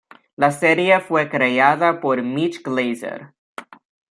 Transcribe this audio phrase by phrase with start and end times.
[0.35, 3.35] La serie fue creada por Mitch Glazer.